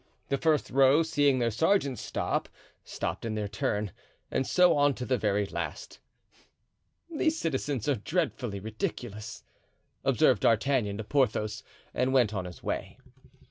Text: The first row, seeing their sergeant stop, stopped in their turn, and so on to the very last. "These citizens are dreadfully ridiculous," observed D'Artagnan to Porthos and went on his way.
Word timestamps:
The 0.29 0.37
first 0.39 0.71
row, 0.71 1.03
seeing 1.03 1.37
their 1.37 1.51
sergeant 1.51 1.99
stop, 1.99 2.49
stopped 2.83 3.23
in 3.23 3.35
their 3.35 3.47
turn, 3.47 3.91
and 4.31 4.47
so 4.47 4.75
on 4.75 4.95
to 4.95 5.05
the 5.05 5.15
very 5.19 5.45
last. 5.45 5.99
"These 7.15 7.37
citizens 7.37 7.87
are 7.87 7.97
dreadfully 7.97 8.59
ridiculous," 8.59 9.43
observed 10.03 10.41
D'Artagnan 10.41 10.97
to 10.97 11.03
Porthos 11.03 11.61
and 11.93 12.13
went 12.15 12.33
on 12.33 12.45
his 12.45 12.63
way. 12.63 12.97